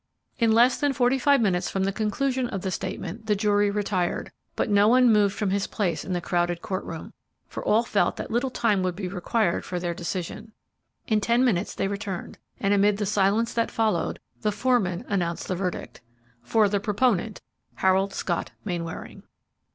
[0.39, 4.31] In less than forty five minutes from the conclusion of the statement the jury retired,
[4.55, 7.13] but no one moved from his place in the crowded court room,
[7.47, 10.53] for all felt that little time would be required for their decision.
[11.05, 15.55] In ten minutes they returned, and, amid the silence that followed, the foreman announced the
[15.55, 16.01] verdict,
[16.41, 17.43] "for the proponent,
[17.75, 19.21] Harold Scott Mainwaring."